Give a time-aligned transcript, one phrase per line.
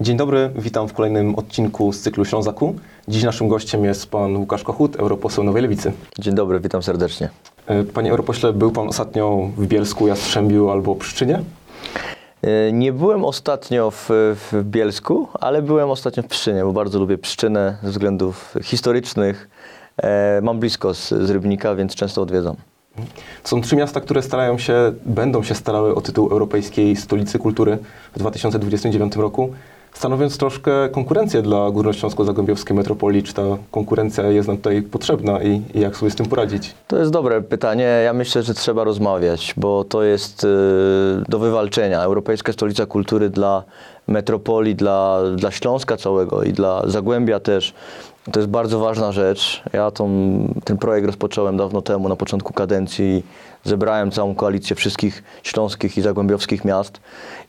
[0.00, 2.74] Dzień dobry, witam w kolejnym odcinku z cyklu Ślązaku.
[3.08, 5.92] Dziś naszym gościem jest pan Łukasz Kochut, europoseł Nowej Lewicy.
[6.18, 7.28] Dzień dobry, witam serdecznie.
[7.66, 11.40] E, Panie europośle, był pan ostatnio w Bielsku, Jastrzębiu albo Pszczynie?
[12.42, 17.18] E, Nie byłem ostatnio w, w Bielsku, ale byłem ostatnio w Pszczynie, bo bardzo lubię
[17.18, 19.48] Pszczynę ze względów historycznych.
[20.02, 22.56] E, mam blisko z, z Rybnika, więc często odwiedzam.
[23.44, 27.78] Są trzy miasta, które starają się, będą się starały o tytuł Europejskiej Stolicy Kultury
[28.14, 29.52] w 2029 roku,
[29.96, 33.22] stanowiąc troszkę konkurencję dla Górnośląsko-Zagłębiowskiej Metropolii.
[33.22, 36.74] Czy ta konkurencja jest nam tutaj potrzebna i, i jak sobie z tym poradzić?
[36.86, 37.84] To jest dobre pytanie.
[38.04, 40.48] Ja myślę, że trzeba rozmawiać, bo to jest y,
[41.28, 42.02] do wywalczenia.
[42.02, 43.62] Europejska Stolica Kultury dla
[44.08, 47.74] metropolii, dla, dla Śląska całego i dla Zagłębia też.
[48.32, 49.62] To jest bardzo ważna rzecz.
[49.72, 50.08] Ja tą,
[50.64, 53.22] ten projekt rozpocząłem dawno temu, na początku kadencji.
[53.66, 57.00] Zebrałem całą koalicję wszystkich śląskich i zagłębiowskich miast.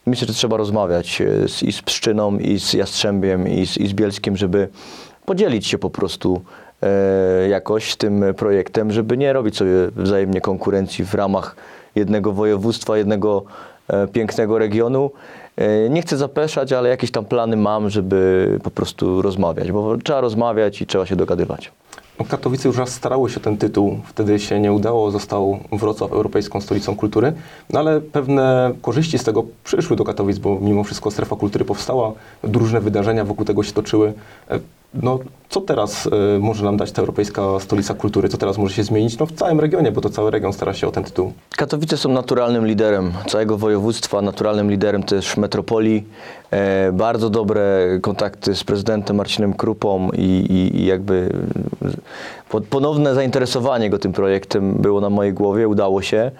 [0.08, 3.77] I myślę, że trzeba rozmawiać e, z, i z Pszczyną, i z Jastrzębiem, i z,
[3.77, 4.67] i z Bielskiem, żeby
[5.25, 6.42] podzielić się po prostu
[6.81, 11.55] e, jakoś tym projektem, żeby nie robić sobie wzajemnie konkurencji w ramach
[11.95, 13.44] jednego województwa, jednego
[13.88, 15.11] e, pięknego regionu.
[15.55, 20.22] E, nie chcę zapeszać, ale jakieś tam plany mam, żeby po prostu rozmawiać, bo trzeba
[20.22, 21.72] rozmawiać i trzeba się dogadywać.
[22.20, 26.62] No, Katowice już raz starały się ten tytuł, wtedy się nie udało, został Wrocław Europejską
[26.62, 27.34] Stolicą Kultury,
[27.70, 32.14] no ale pewne korzyści z tego przyszły do Katowic, bo mimo wszystko strefa kultury powstała,
[32.44, 34.14] różne wydarzenia wokół tego się toczyły.
[34.50, 34.60] E,
[34.94, 38.30] No, co teraz e, może nam dać ta Europejska Stolica Kultury?
[38.30, 39.18] Co teraz może się zmienić?
[39.20, 41.34] No, w całym regionie, bo to cały region stara się o ten tytuł.
[41.58, 46.04] Katowice są naturalnym liderem całego województwa, naturalnym liderem też metropolii.
[46.52, 51.34] E, bardzo dobre kontakty z prezydentem Marcinem Krupą i, i, i jakby
[52.70, 56.31] ponowne zainteresowanie go tym projektem było na mojej głowie, udało się.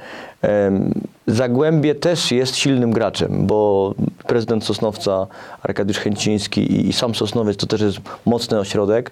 [1.28, 3.94] Zagłębie też jest silnym graczem, bo
[4.28, 5.28] prezydent Sosnowca
[5.64, 9.12] Arkadiusz Chęciński i sam Sosnowiec to też jest mocny ośrodek.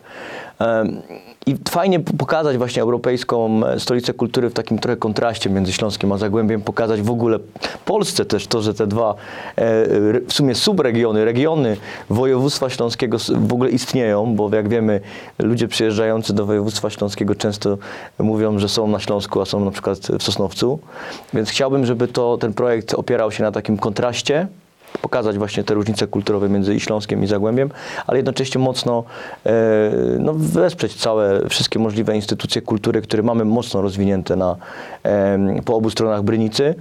[1.48, 6.18] I fajnie pokazać właśnie europejską e, stolicę kultury w takim trochę kontraście między Śląskiem a
[6.18, 7.40] Zagłębiem, pokazać w ogóle
[7.86, 9.16] Polsce też to, że te dwa e,
[10.28, 11.78] w sumie subregiony, regiony
[12.10, 15.02] województwa śląskiego w ogóle istnieją, bo jak wiemy
[15.40, 17.78] ludzie przyjeżdżający do województwa śląskiego często
[18.20, 20.80] mówią, że są na Śląsku, a są na przykład w Sosnowcu.
[21.34, 24.48] Więc chciałbym, żeby to, ten projekt opierał się na takim kontraście,
[25.06, 27.70] pokazać właśnie te różnice kulturowe między i Śląskiem i Zagłębiem,
[28.08, 29.04] ale jednocześnie mocno
[29.46, 29.52] e,
[30.20, 34.56] no, wesprzeć całe, wszystkie możliwe instytucje kultury, które mamy mocno rozwinięte na,
[35.66, 36.76] po obu stronach Brynicy.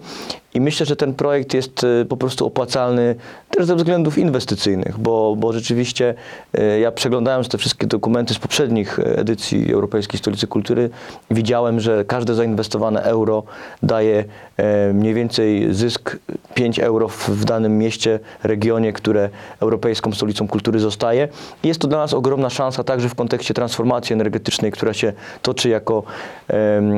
[0.54, 3.14] I myślę, że ten projekt jest e, po prostu opłacalny
[3.50, 6.14] też ze względów inwestycyjnych, bo, bo rzeczywiście
[6.54, 10.90] e, ja przeglądając te wszystkie dokumenty z poprzednich e, edycji Europejskiej Stolicy Kultury,
[11.30, 13.42] widziałem, że każde zainwestowane euro
[13.82, 14.24] daje
[14.56, 16.16] e, mniej więcej zysk
[16.54, 21.28] 5 euro w, danym mieście, regionie, które Europejską Stolicą Kultury zostaje.
[21.62, 25.12] Jest to dla nas ogromna szansa także w kontekście transformacji energetycznej, która się
[25.42, 26.02] toczy jako,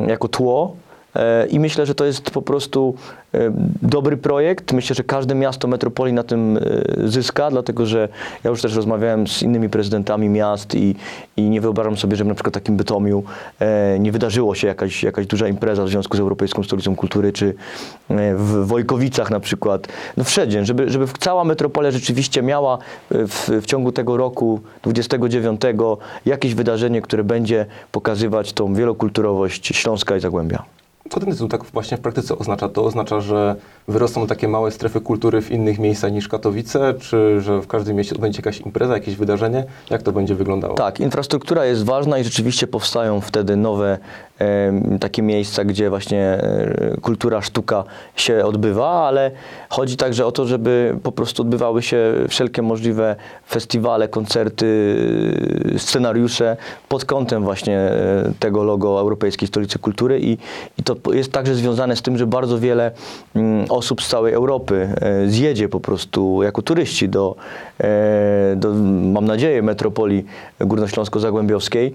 [0.06, 0.76] jako tło.
[1.16, 2.94] E, I myślę, że to jest po prostu
[3.34, 3.38] e,
[3.82, 4.72] dobry projekt.
[4.72, 6.60] Myślę, że każde miasto metropolii na tym e,
[7.08, 8.08] zyska, dlatego że
[8.44, 10.94] ja już też rozmawiałem z innymi prezydentami miast i,
[11.36, 13.22] i nie wyobrażam sobie, żeby na przykład w takim Bytomiu
[13.98, 17.54] nie wydarzyło się jakaś, jakaś duża impreza w związku z Europejską Stolicą Kultury, czy
[18.36, 19.88] w Wojkowicach na przykład.
[20.16, 22.78] No wszędzie, żeby, żeby cała metropolia rzeczywiście miała
[23.10, 25.60] w, w ciągu tego roku 29
[26.26, 30.75] jakieś wydarzenie, które będzie pokazywać tą wielokulturowość Śląska i Zagłębia.
[31.20, 32.68] Tytuł tak właśnie w praktyce oznacza?
[32.68, 33.56] To oznacza, że
[33.88, 38.14] wyrosną takie małe strefy kultury w innych miejscach niż Katowice, czy że w każdym mieście
[38.18, 39.64] będzie jakaś impreza, jakieś wydarzenie?
[39.90, 40.74] Jak to będzie wyglądało?
[40.74, 43.98] Tak, infrastruktura jest ważna i rzeczywiście powstają wtedy nowe
[45.00, 47.84] takie miejsca, gdzie właśnie e, kultura, sztuka
[48.16, 49.30] się odbywa, ale
[49.68, 53.16] chodzi także o to, żeby po prostu odbywały się wszelkie możliwe
[53.48, 54.96] festiwale, koncerty,
[55.76, 56.56] scenariusze
[56.88, 60.38] pod kątem właśnie e, tego logo Europejskiej Stolicy Kultury i,
[60.78, 62.90] i to jest także związane z tym, że bardzo wiele
[63.34, 67.36] mm, osób z całej Europy e, zjedzie po prostu jako turyści do,
[67.80, 68.72] e, do
[69.12, 70.24] mam nadzieję, metropolii
[70.60, 71.92] górnośląsko-zagłębiowskiej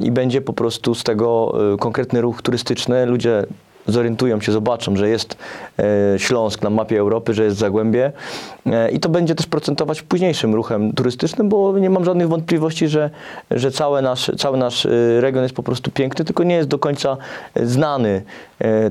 [0.00, 3.06] i będzie po prostu z tego e, konkretny ruch turystyczny.
[3.06, 3.46] Ludzie
[3.86, 5.36] zorientują się, zobaczą, że jest
[5.78, 8.12] e, Śląsk na mapie Europy, że jest Zagłębie
[8.66, 13.10] e, i to będzie też procentować późniejszym ruchem turystycznym, bo nie mam żadnych wątpliwości, że,
[13.50, 14.86] że cały, nasz, cały nasz
[15.20, 17.16] region jest po prostu piękny, tylko nie jest do końca
[17.62, 18.22] znany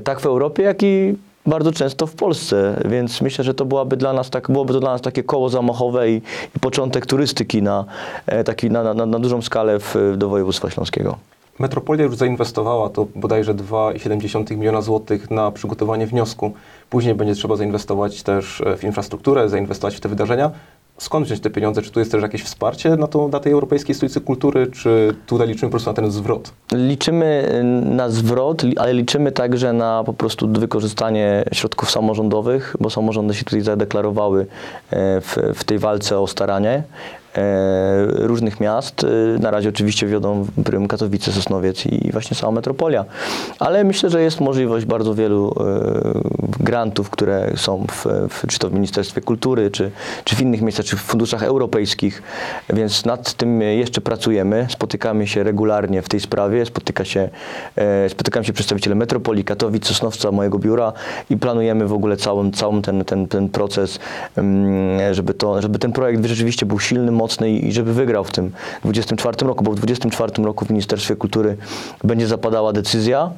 [0.04, 1.14] tak w Europie, jak i
[1.46, 4.92] bardzo często w Polsce, więc myślę, że to byłaby dla nas tak, byłoby to dla
[4.92, 6.22] nas takie koło zamachowe i,
[6.56, 7.84] i początek turystyki na,
[8.26, 11.18] e, taki, na, na, na dużą skalę w, do województwa śląskiego.
[11.58, 16.52] Metropolia już zainwestowała to bodajże 2,7 miliona złotych na przygotowanie wniosku.
[16.90, 20.50] Później będzie trzeba zainwestować też e, w infrastrukturę, zainwestować w te wydarzenia.
[20.98, 21.82] skąd wziąć te pieniądze?
[21.82, 25.48] Czy tu jest też jakieś wsparcie na, to, na tej Europejskiej Stolicy Kultury, czy tutaj
[25.48, 26.52] liczymy po prostu na ten zwrot?
[26.72, 33.34] Liczymy y, na zwrot, ale liczymy także na po prostu wykorzystanie środków samorządowych, bo samorządy
[33.34, 34.46] się tutaj zadeklarowały
[34.90, 37.25] e, w, w tej walce o staranie e,
[38.14, 39.04] różnych miast.
[39.04, 43.04] Y, Na razie oczywiście wiodą prym Katowice, Sosnowiec i właśnie cała metropolia.
[43.58, 48.70] Ale myślę, że jest możliwość bardzo wielu e, grantów, które są w, w, czy to
[48.70, 49.90] w Ministerstwie Kultury, czy,
[50.24, 52.22] czy w innych miejscach, czy w funduszach europejskich,
[52.72, 54.66] więc nad tym jeszcze pracujemy.
[54.70, 57.28] Spotykamy się regularnie w tej sprawie, spotyka się,
[57.76, 60.92] e, spotykają się przedstawiciele Metropolii, Katowic, Sosnowca, mojego biura
[61.30, 63.98] i planujemy w ogóle całą, całą ten, ten, ten proces,
[64.36, 68.52] mm, żeby, to, żeby ten projekt rzeczywiście był silny, mocny i żeby wygrał w tym
[68.84, 71.56] 24 roku, bo w 24 roku w Ministerstwie Kultury
[72.04, 73.30] będzie zapadała decyzja.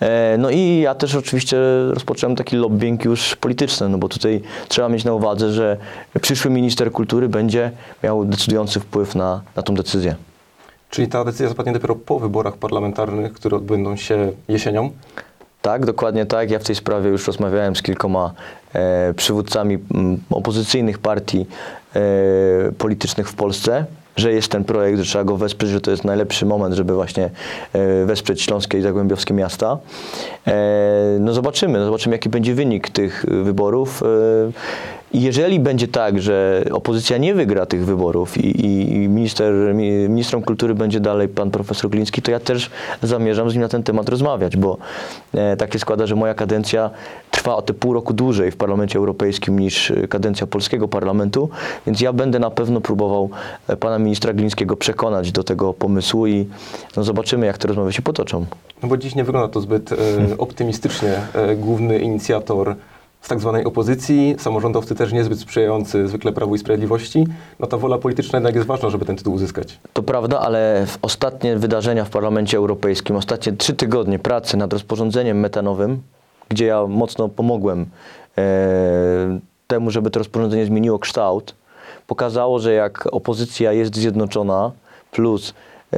[0.00, 1.56] E, No i ja też oczywiście
[1.90, 5.76] rozpocząłem taki lobbying już polityczny, no bo tutaj trzeba mieć na uwadze, że
[6.20, 7.70] przyszły minister kultury będzie
[8.02, 10.14] miał decydujący wpływ na, na tą decyzję.
[10.90, 14.90] Czyli ta decyzja zapadnie dopiero po wyborach parlamentarnych, które odbędą się jesienią.
[15.62, 16.50] Tak, dokładnie tak.
[16.50, 18.32] Ja w tej sprawie już rozmawiałem z kilkoma
[18.72, 21.46] e, przywódcami m, opozycyjnych partii
[22.78, 23.84] politycznych w Polsce,
[24.16, 27.30] że jest ten projekt, że trzeba go wesprzeć, że to jest najlepszy moment, żeby właśnie
[27.72, 29.78] e, wesprzeć śląskie i zagłębiowskie miasta.
[30.46, 34.02] E, no zobaczymy, zobaczymy jaki będzie wynik tych e, wyborów.
[35.14, 40.74] Jeżeli będzie tak, że opozycja nie wygra tych wyborów i, i minister, mi- ministrem kultury
[40.74, 42.70] będzie dalej pan profesor Gliński, to ja też
[43.02, 44.76] zamierzam z nim na ten temat rozmawiać, bo
[45.34, 46.90] e, tak się składa, że moja kadencja
[47.30, 51.48] trwa o te pół roku dłużej w Parlamencie Europejskim niż kadencja polskiego parlamentu,
[51.86, 53.30] więc ja będę na pewno próbował
[53.68, 56.46] e, pana ministra Glińskiego przekonać do tego pomysłu i
[56.96, 58.46] no, zobaczymy, jak te rozmowy się potoczą.
[58.82, 59.96] No bo dziś nie wygląda to zbyt e,
[60.38, 61.12] optymistycznie.
[61.34, 62.76] E, główny inicjator
[63.20, 67.26] z tak zwanej opozycji, samorządowcy też niezbyt sprzyjający zwykle Prawu i Sprawiedliwości.
[67.58, 69.78] No ta wola polityczna jednak jest ważna, żeby ten tytuł uzyskać.
[69.92, 76.02] To prawda, ale ostatnie wydarzenia w Parlamencie Europejskim, ostatnie trzy tygodnie pracy nad rozporządzeniem metanowym,
[76.48, 77.86] gdzie ja mocno pomogłem
[78.38, 81.54] e, temu, żeby to rozporządzenie zmieniło kształt,
[82.06, 84.72] pokazało, że jak opozycja jest zjednoczona,
[85.10, 85.54] plus
[85.92, 85.96] e,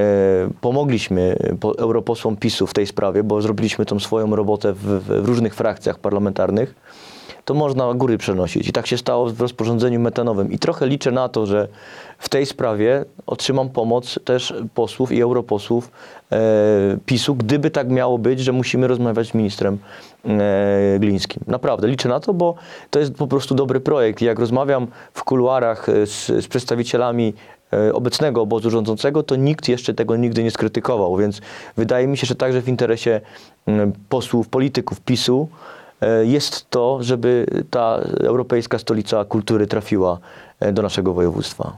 [0.60, 4.78] pomogliśmy po, europosłom PiSu w tej sprawie, bo zrobiliśmy tą swoją robotę w,
[5.22, 6.74] w różnych frakcjach parlamentarnych,
[7.44, 8.68] to można góry przenosić.
[8.68, 10.52] I tak się stało w rozporządzeniu metanowym.
[10.52, 11.68] I trochę liczę na to, że
[12.18, 15.90] w tej sprawie otrzymam pomoc też posłów i europosłów
[16.32, 16.38] e,
[17.06, 19.78] PiSu, gdyby tak miało być, że musimy rozmawiać z ministrem
[20.24, 21.42] e, Glińskim.
[21.46, 22.54] Naprawdę, liczę na to, bo
[22.90, 24.22] to jest po prostu dobry projekt.
[24.22, 27.34] I jak rozmawiam w kuluarach e, z, z przedstawicielami
[27.72, 31.40] e, obecnego obozu rządzącego, to nikt jeszcze tego nigdy nie skrytykował, więc
[31.76, 33.20] wydaje mi się, że także w interesie
[34.08, 35.48] posłów, polityków PiSu
[36.22, 40.18] jest to, żeby ta Europejska Stolica Kultury trafiła
[40.60, 41.76] e, do naszego województwa.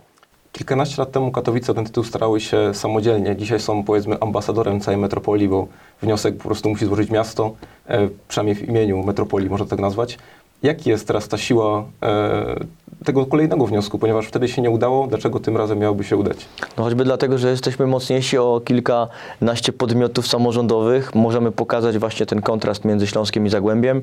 [0.53, 3.37] Kilkanaście lat temu Katowice o ten tytuł starały się samodzielnie.
[3.37, 5.67] Dzisiaj są powiedzmy ambasadorem całej metropolii, bo
[6.03, 7.55] wniosek po prostu musi złożyć miasto,
[7.89, 10.19] e, przynajmniej w imieniu metropolii można tak nazwać.
[10.65, 12.57] Jaki jest teraz ta siła e,
[13.05, 16.37] tego kolejnego wniosku, ponieważ wtedy się nie udało, dlaczego tym razem miałoby się udać?
[16.77, 22.85] No choćby dlatego, że jesteśmy mocniejsi o kilkanaście podmiotów samorządowych, możemy pokazać właśnie ten kontrast
[22.85, 24.03] między Śląskiem i Zagłębiem.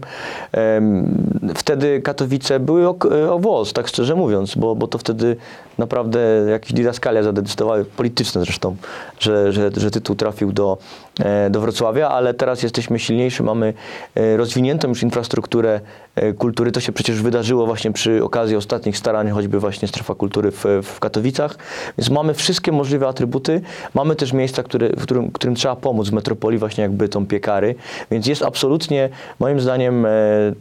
[0.51, 2.95] Em, Wtedy Katowice były o,
[3.29, 5.35] o włos, tak szczerze mówiąc, bo, bo to wtedy
[5.77, 6.19] naprawdę
[6.49, 8.75] jakieś didaskalia zadecydowały, polityczne zresztą,
[9.19, 10.77] że, że, że tytuł trafił do,
[11.19, 13.73] e, do Wrocławia, ale teraz jesteśmy silniejsi, mamy
[14.15, 16.71] e, rozwiniętą już infrastrukturę e, kultury.
[16.71, 20.99] To się przecież wydarzyło właśnie przy okazji ostatnich starań, choćby właśnie Strefa Kultury w, w
[20.99, 21.57] Katowicach.
[21.97, 23.61] Więc mamy wszystkie możliwe atrybuty.
[23.93, 27.75] Mamy też miejsca, które, w którym, którym trzeba pomóc w metropolii, właśnie jak Bytom, Piekary.
[28.11, 30.09] Więc jest absolutnie, moim zdaniem, e,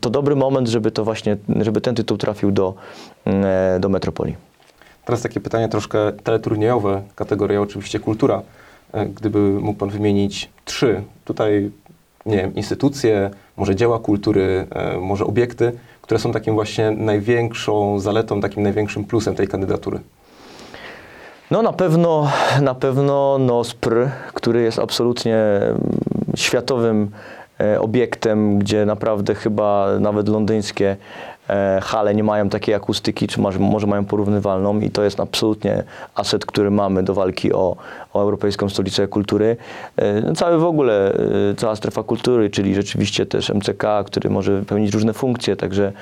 [0.00, 2.74] to dobry moment, żeby to właśnie, żeby ten tytuł trafił do,
[3.24, 4.36] e, do metropolii.
[5.04, 8.42] Teraz takie pytanie troszkę teleturniejowe, kategoria oczywiście kultura.
[8.92, 11.70] E, Gdyby mógł Pan wymienić trzy, tutaj
[12.26, 15.72] nie wiem, instytucje, może dzieła kultury, e, może obiekty,
[16.02, 20.00] które są takim właśnie największą zaletą, takim największym plusem tej kandydatury.
[21.50, 22.30] No na pewno,
[22.62, 25.80] na pewno NOSPR, który jest absolutnie mm,
[26.34, 27.10] światowym
[27.60, 30.96] e, obiektem, gdzie naprawdę chyba nawet londyńskie
[31.82, 35.82] hale nie mają takiej akustyki, czy może, mają porównywalną i to jest absolutnie
[36.14, 37.76] aset, który mamy do walki o,
[38.12, 39.56] o Europejską Stolicę Kultury.
[39.96, 44.62] E, no Cały w ogóle, e, cała strefa kultury, czyli rzeczywiście też MCK, który może
[44.62, 45.92] pełnić różne funkcje, także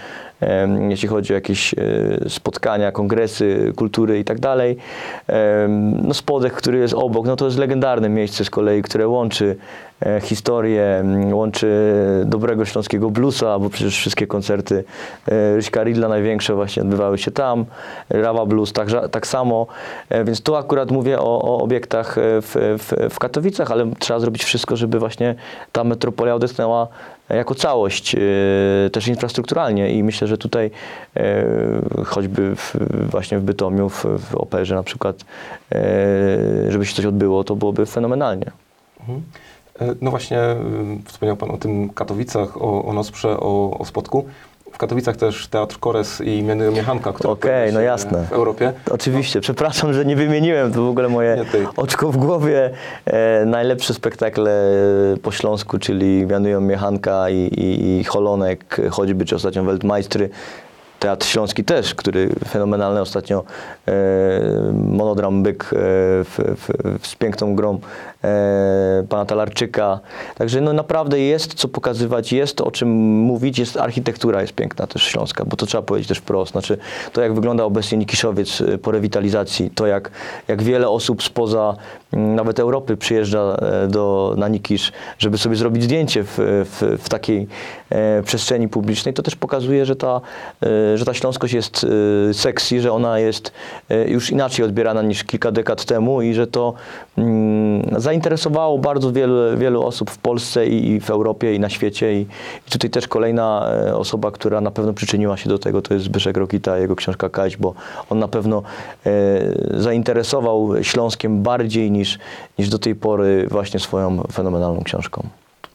[0.88, 1.76] jeśli chodzi o jakieś e,
[2.28, 4.76] spotkania, kongresy kultury i tak dalej.
[6.02, 9.87] No Spodek, który jest obok, no to jest legendarne miejsce z kolei, które łączy e,
[10.22, 11.68] historię, m, łączy
[12.26, 14.84] dobrego śląskiego bluesa, bo przecież wszystkie koncerty
[15.28, 17.64] e, e, Ryśka Ridla największe właśnie odbywały się tam,
[18.10, 19.66] Rawa Blues tak, tak samo,
[20.08, 24.20] E, więc tu akurat mówię o, o obiektach e, w, w, w Katowicach, ale trzeba
[24.20, 25.34] zrobić wszystko, żeby właśnie
[25.72, 26.88] ta metropolia odetchnęła
[27.28, 28.18] jako całość, e,
[28.92, 30.70] też infrastrukturalnie i myślę, że tutaj
[31.16, 31.44] e,
[32.04, 32.76] choćby w,
[33.10, 35.16] właśnie w Bytomiu, w, w operze na przykład,
[35.72, 35.78] e,
[36.68, 38.50] żeby się coś odbyło, to byłoby fenomenalnie.
[39.00, 39.22] Mhm.
[39.80, 40.56] E, No właśnie, y,
[41.04, 44.24] wspomniał Pan o tym Katowicach, o, o Nosprze, o, o Spotku.
[44.72, 48.24] W Katowicach też Teatr Kores i Miany Miechanka, który Okej, pojawia no jasne.
[48.24, 48.72] w Europie.
[48.90, 51.44] Oczywiście, przepraszam, że nie wymieniłem, to w ogóle moje
[51.76, 52.70] oczko w głowie.
[53.06, 54.50] E, najlepsze spektakle
[55.14, 60.30] e, po Śląsku, czyli Mianują Miechanka i, i, i Holonek, choćby, czy ostatnio Weltmeistry.
[60.98, 63.44] Teatr Śląski też, który fenomenalny ostatnio
[63.88, 63.92] e,
[64.72, 65.66] monodram Byk e,
[66.24, 68.17] w, w, z piękną grą e,
[69.08, 70.00] pana Talarczyka.
[70.34, 75.02] Także no naprawdę jest co pokazywać, jest o czym mówić, jest architektura jest piękna też
[75.02, 76.52] śląska, bo to trzeba powiedzieć też wprost.
[76.52, 76.78] Znaczy
[77.12, 80.10] to jak wygląda obecnie Nikiszowiec e, po rewitalizacji, to jak,
[80.48, 81.76] jak wiele osób spoza
[82.12, 87.48] nawet Europy przyjeżdża e, do, na Nikisz, żeby sobie zrobić zdjęcie w, w, w takiej
[87.90, 90.20] e, przestrzeni publicznej, to też pokazuje, że ta,
[90.62, 91.86] e, że ta śląskość jest
[92.30, 93.52] e, sexy, że ona jest
[93.88, 96.74] e, już inaczej odbierana niż kilka dekad temu i że to
[97.18, 102.14] mm, zainteresowało bardzo wielu, wielu osób w Polsce i, i w Europie i na świecie
[102.14, 102.26] i,
[102.68, 106.06] i tutaj też kolejna e, osoba, która na pewno przyczyniła się do tego, to jest
[106.06, 107.74] Zbyszek Rokita, jego książka Kaś, bo
[108.10, 108.62] on na pewno
[109.06, 112.18] e, zainteresował Śląskiem bardziej niż,
[112.58, 115.28] niż do tej pory właśnie swoją fenomenalną książką.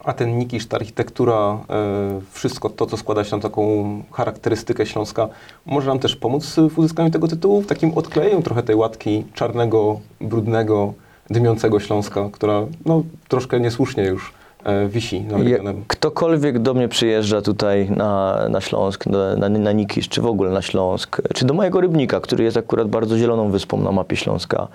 [0.04, 3.64] A ten Nikisz, ta architektura, e, wszystko to, co składa się na taką
[4.12, 5.28] charakterystykę Śląska,
[5.66, 10.00] może nam też pomóc w uzyskaniu tego tytułu, w takim odklejeniu trochę tej łatki czarnego,
[10.22, 10.94] brudnego,
[11.30, 17.42] dymiącego Śląska, która no, troszkę niesłusznie już e, wisi nad Jak ktokolwiek do mnie przyjeżdża
[17.42, 21.54] tutaj na, na Śląsk, na, na, na Nikisz, czy w ogóle na Śląsk, czy do
[21.54, 24.68] mojego Rybnika, który jest akurat bardzo zieloną wyspą na mapie Śląska,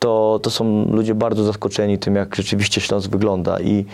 [0.00, 3.84] to, to są ludzie bardzo zaskoczeni tym, jak rzeczywiście Śląsk wygląda i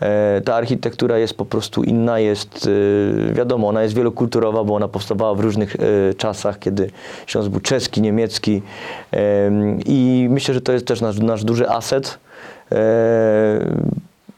[0.00, 2.68] e, ta architektura jest po prostu inna, jest
[3.30, 6.90] e, wiadomo, ona jest wielokulturowa, bo ona powstawała w różnych e, czasach, kiedy
[7.26, 8.62] Śląsk był czeski, niemiecki
[9.10, 12.18] em, i myślę, że to jest też nasz, nasz duży aset.
[12.72, 12.76] E,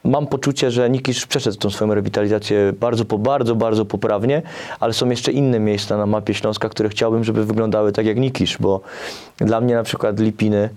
[0.05, 4.43] mam poczucie, że Nikisz przeszedł tą swoją rewitalizację bardzo, bardzo, bardzo poprawnie,
[4.81, 8.59] ale są jeszcze inne miejsca na mapie Śląska, które chciałbym, żeby wyglądały tak jak Nikisz,
[8.59, 8.81] bo
[9.39, 10.69] dla mnie na przykład Lipiny,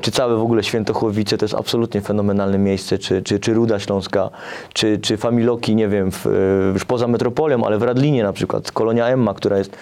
[0.00, 4.30] czy całe w ogóle Świętochłowice to jest absolutnie fenomenalne miejsce, czy, czy, czy Ruda Śląska,
[4.72, 6.30] czy, czy Familoki, nie wiem, w, e,
[6.72, 9.76] już poza metropolią, ale w Radlinie na przykład, Kolonia Emma, która jest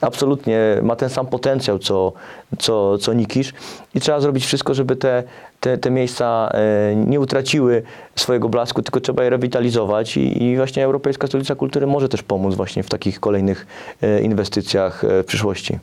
[0.00, 2.12] absolutnie, ma ten sam potencjał co,
[2.58, 3.52] co, co Nikisz.
[3.94, 5.22] I trzeba zrobić wszystko, żeby te,
[5.60, 7.82] te, te miejsca e, nie utraciły
[8.16, 10.16] swojego blasku, tylko trzeba je rewitalizować.
[10.16, 13.66] I, i właśnie Europejska Stolica Kultury może też pomóc właśnie w takich kolejnych
[14.02, 15.78] e, inwestycjach w przyszłości.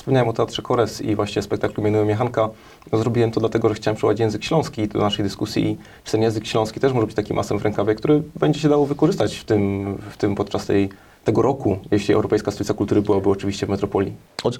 [0.00, 2.48] Wspomniałem o Teatrze Kores i właśnie spektaklu Mianują Miechanka.
[2.92, 6.46] No, zrobiłem to dlatego, że chciałem przeprowadzić język śląski do naszej dyskusji i ten język
[6.46, 9.94] śląski też może być takim masem w rękawie, który będzie się dało wykorzystać w tym,
[10.10, 10.88] w tym podczas tej,
[11.24, 14.12] tego roku, jeśli Europejska Stolica Kultury byłaby oczywiście w metropolii.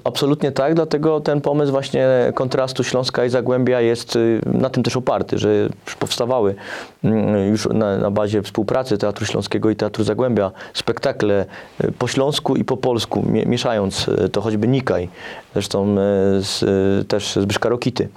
[0.03, 4.97] Absolutnie tak, dlatego ten pomysł właśnie kontrastu Śląska i Zagłębia jest y, na tym też
[4.97, 6.55] oparty, że powstawały
[7.03, 11.45] mm, już na, na bazie współpracy Teatru Śląskiego i Teatru Zagłębia spektakle
[11.83, 15.09] y, po śląsku i po polsku, mie- mieszając y, to choćby Nikaj,
[15.53, 15.95] zresztą y,
[16.43, 16.63] z,
[17.01, 18.09] y, też Zbyszka Rokity.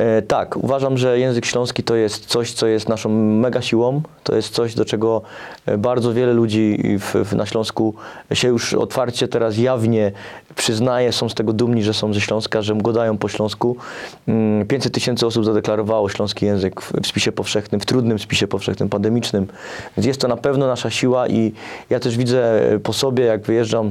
[0.00, 4.02] E, Tak, uważam, że język śląski to jest coś, co jest naszą mega siłą.
[4.24, 5.22] To jest coś, do czego
[5.66, 7.94] e, bardzo wiele ludzi w, w, na Śląsku
[8.34, 10.12] się już otwarcie teraz jawnie
[10.56, 13.76] przyznaje, są z tego dumni, że są ze Śląska, że gadają po śląsku.
[14.28, 18.88] Mm, 500 tysięcy osób zadeklarowało śląski język w, w spisie powszechnym, w trudnym spisie powszechnym,
[18.88, 19.46] pandemicznym.
[19.96, 21.52] Więc jest to na pewno nasza siła i
[21.90, 23.88] ja też widzę po sobie, jak wyjeżdżam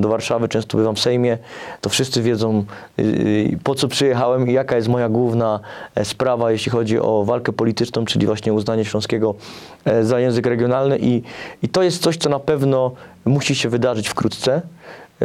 [0.00, 1.38] do Warszawy, często bywam w Sejmie,
[1.80, 2.64] to wszyscy wiedzą,
[2.98, 5.60] y, y, po co przyjechałem i jaka jest moja główna
[5.94, 9.34] e, sprawa, jeśli chodzi o walkę polityczną, czyli właśnie uznanie śląskiego
[9.84, 11.22] e, za język regionalny i,
[11.62, 12.92] i to jest coś, co na pewno
[13.24, 14.62] musi się wydarzyć wkrótce.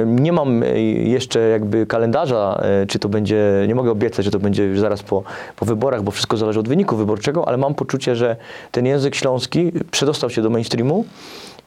[0.05, 4.63] Nie mam e, jeszcze jakby kalendarza, czy to będzie, nie mogę obiecać, że to będzie
[4.63, 5.23] już zaraz po,
[5.55, 8.35] po wyborach, bo wszystko zależy od wyniku wyborczego, ale mam poczucie, że
[8.71, 11.05] ten język śląski przedostał się do mainstreamu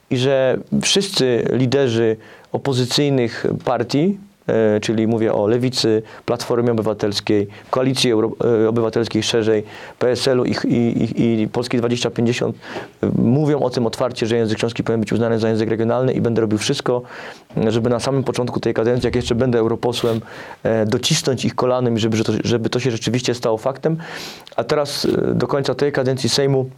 [0.09, 2.17] i że wszyscy liderzy
[2.51, 4.17] opozycyjnych partii,
[4.81, 8.31] czyli mówię o Lewicy, Platformie Obywatelskiej, Koalicji Euro,
[8.63, 9.63] e, Obywatelskiej szerzej,
[9.99, 12.55] PSL-u i, i, i- Polski 2050
[13.03, 16.21] e, mówią o tym otwarcie, że język śląski powinien być uznany za język regionalny i
[16.21, 17.01] będę robił wszystko,
[17.67, 20.21] żeby na samym początku tej kadencji, jak jeszcze będę europosłem,
[20.63, 23.97] e, docisnąć ich kolanem żeby, żeby to się rzeczywiście stało faktem.
[24.55, 26.69] A teraz e, do końca tej kadencji Sejmu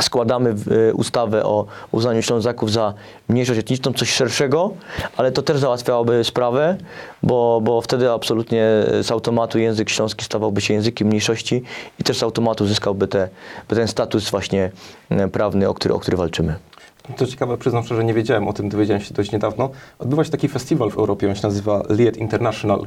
[0.00, 2.94] składamy w- ustawę o uznaniu Ślązaków za
[3.28, 4.70] mniejszość etniczną, coś szerszego,
[5.16, 6.76] ale to też załatwiałoby sprawę,
[7.22, 8.64] bo, bo wtedy absolutnie
[9.00, 11.62] z automatu język śląski stawałby się językiem mniejszości
[11.98, 13.28] i też z automatu zyskałby te,
[13.68, 14.70] ten status właśnie
[15.10, 16.54] e, prawny, o który, o który walczymy.
[17.16, 19.70] To ciekawe, przyznam szczerze, nie wiedziałem o tym, dowiedziałem się dość niedawno.
[19.98, 22.86] Odbywa się taki festiwal w Europie, on się nazywa Lied International.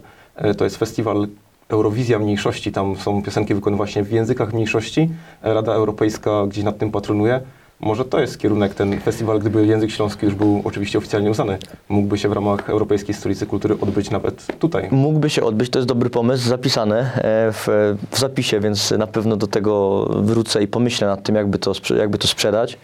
[0.58, 1.28] To jest festiwal
[1.74, 5.10] Eurowizja Mniejszości, tam są piosenki wykonywane właśnie w językach mniejszości.
[5.42, 7.42] Rada Europejska gdzieś nad tym patronuje.
[7.80, 11.58] Może to jest kierunek, ten festiwal, gdyby język śląski już był oczywiście oficjalnie uznany,
[11.90, 14.88] mógłby się w ramach Europejskiej Stolicy Kultury odbyć nawet tutaj.
[14.92, 17.12] Mógłby się odbyć, to jest dobry pomysł, zapisane
[17.54, 21.74] w, w zapisie, więc na pewno do tego wrócę i pomyślę nad tym, jakby to,
[21.98, 22.78] jakby to sprzedać.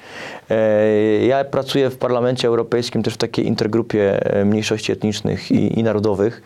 [0.50, 5.84] E, Ja pracuję w Parlamencie Europejskim też w takiej intergrupie e, mniejszości etnicznych i, i
[5.84, 6.42] narodowych.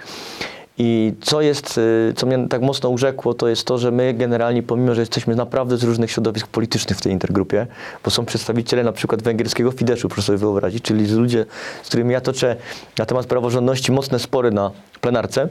[0.78, 4.64] I co jest, e, co mnie tak mocno urzekło, to jest to, że my generalnie,
[4.64, 7.68] pomimo, że jesteśmy naprawdę z różnych środowisk politycznych w tej intergrupie,
[8.04, 11.46] bo są przedstawiciele na przykład węgierskiego Fideszu, proszę sobie wyobrazić, czyli ludzie,
[11.84, 12.56] z którymi ja toczę
[12.98, 15.48] na temat praworządności mocne spory na plenarce,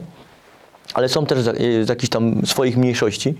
[0.93, 3.35] ale są też z, z jakichś tam swoich mniejszości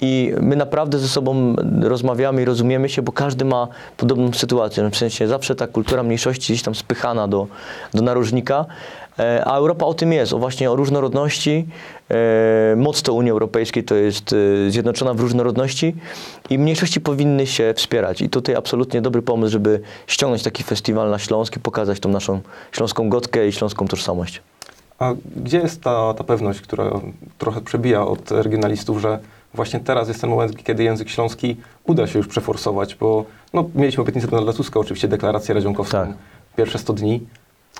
[0.00, 4.90] i my naprawdę ze sobą rozmawiamy i rozumiemy się, bo każdy ma podobną sytuację.
[4.90, 7.46] W sensie zawsze ta kultura mniejszości gdzieś tam spychana do,
[7.94, 8.66] do narożnika,
[9.44, 11.66] a Europa o tym jest, o właśnie o różnorodności.
[12.10, 14.34] E, Moc to Unii Europejskiej to jest
[14.66, 15.96] e, zjednoczona w różnorodności
[16.50, 18.20] i mniejszości powinny się wspierać.
[18.22, 22.40] I tutaj absolutnie dobry pomysł, żeby ściągnąć taki festiwal na Śląsk i pokazać tą naszą
[22.72, 24.42] śląską gotkę i śląską tożsamość.
[24.98, 26.90] A gdzie jest ta, ta pewność, która
[27.38, 29.18] trochę przebija od regionalistów, że
[29.54, 34.02] właśnie teraz jest ten moment, kiedy język śląski uda się już przeforsować, bo no, mieliśmy
[34.02, 36.08] obietnicę Donalda Tuska, oczywiście deklarację radzionkowską, Tak.
[36.56, 37.20] pierwsze 100 dni,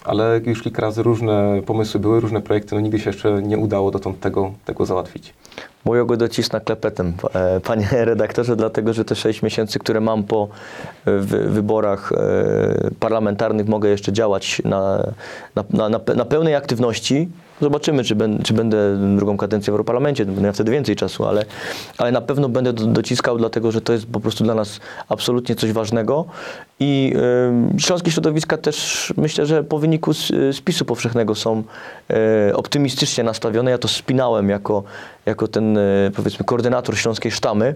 [0.04, 3.90] ale już kilka razy różne pomysły były, różne projekty, no nigdy się jeszcze nie udało
[3.90, 5.34] dotąd tego, tego załatwić.
[5.84, 10.48] Mojego docisna klepetem, e, panie redaktorze, dlatego że te 6 miesięcy, które mam po
[11.04, 15.12] e, wy, wyborach e, parlamentarnych, mogę jeszcze działać na,
[15.54, 17.28] na, na, na pe- na pełnej aktywności.
[17.60, 21.44] Zobaczymy, czy, ben, czy będę drugą kadencję w Europarlamencie, będę miał wtedy więcej czasu, ale,
[21.98, 25.54] ale na pewno będę do, dociskał, dlatego że to jest po prostu dla nas absolutnie
[25.54, 26.24] coś ważnego.
[26.80, 27.14] I
[27.74, 30.12] e, śląskie środowiska też myślę, że po wyniku
[30.52, 31.62] spisu powszechnego są
[32.10, 33.70] e, optymistycznie nastawione.
[33.70, 34.82] Ja to spinałem jako,
[35.26, 37.74] jako ten, e, powiedzmy, koordynator śląskiej sztamy.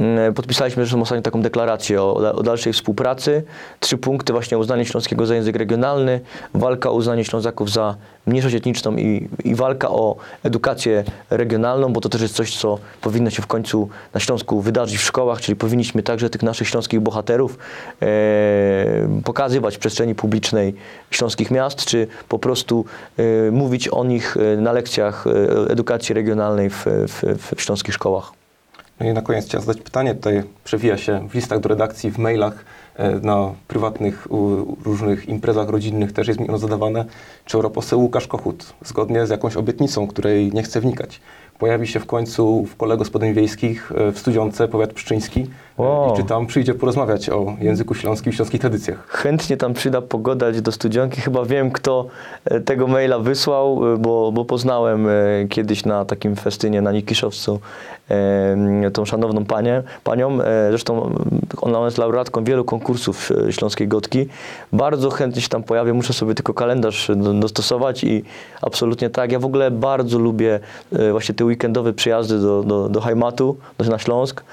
[0.00, 3.42] Mm, Podpisaliśmy zresztą ostatnio taką deklarację o, o dalszej współpracy.
[3.80, 6.20] Trzy punkty właśnie uznanie śląskiego za język regionalny,
[6.54, 12.08] walka o uznanie Ślązaków za mniejszość etniczną i, i walka o edukację regionalną, bo to
[12.08, 16.02] też jest coś, co powinno się w końcu na Śląsku wydarzyć w szkołach, czyli powinniśmy
[16.02, 17.58] także tych naszych śląskich bohaterów
[18.02, 18.06] e,
[19.24, 20.74] pokazywać w przestrzeni publicznej
[21.10, 22.84] śląskich miast, czy po prostu
[23.16, 27.22] e, mówić o nich e, na lekcjach e, edukacji regionalnej w, w,
[27.56, 28.41] w śląskich szkołach.
[29.02, 32.18] No i na koniec chciałem zadać pytanie, tutaj przewija się w listach do redakcji, w
[32.18, 32.64] mailach,
[32.96, 34.28] e, na prywatnych
[34.84, 37.04] różnych imprezach rodzinnych też jest mi ono zadawane,
[37.44, 41.20] czy europoseł Łukasz Kochut, zgodnie z jakąś obietnicą, której nie chcę wnikać,
[41.58, 45.46] pojawi się w końcu w kole gospodyń wiejskich e, w Studziące, powiat pszczyński
[45.78, 46.14] Wow.
[46.14, 49.06] i czy tam przyjdzie porozmawiać o języku śląskim i śląskich tradycjach.
[49.08, 51.20] Chętnie tam przyda pogodać do studianki.
[51.20, 52.06] Chyba wiem, kto
[52.44, 55.12] e, tego maila wysłał, e, bo, bo poznałem e,
[55.48, 57.60] kiedyś na takim festynie na Nikiszowcu
[58.92, 60.38] tą szanowną panię, panią.
[60.70, 61.14] Zresztą
[61.60, 64.26] ona jest laureatką wielu konkursów Śląskiej Gotki.
[64.72, 65.92] Bardzo chętnie się tam pojawię.
[65.92, 68.24] Muszę sobie tylko kalendarz do- dostosować i
[68.62, 69.32] absolutnie tak.
[69.32, 70.60] Ja w ogóle bardzo lubię
[71.10, 74.44] właśnie te weekendowe przyjazdy do, do, do Heimatu, do, na Śląsk,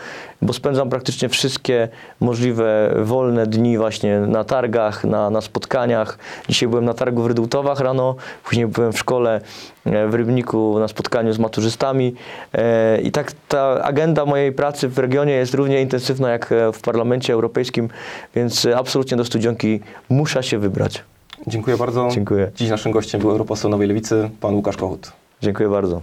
[0.42, 1.88] bo spędzam praktycznie wszystkie
[2.20, 6.18] możliwe wolne dni właśnie na targach, na, na spotkaniach.
[6.50, 9.42] Dzisiaj byłem na targu w Rydultowach rano, później byłem w szkole
[9.86, 12.16] e, w Rybniku na spotkaniu z maturzystami
[12.54, 16.82] E, i tak ta agenda mojej pracy w regionie jest równie intensywna jak e, w
[16.82, 17.90] Parlamencie Europejskim,
[18.36, 21.04] więc absolutnie do studzionki muszę się wybrać.
[21.48, 22.08] Dziękuję bardzo.
[22.12, 22.52] Dziękuję.
[22.56, 25.12] Dziś naszym gościem był europoseł Nowej Lewicy, pan Łukasz Kochut.
[25.42, 26.02] Dziękuję bardzo.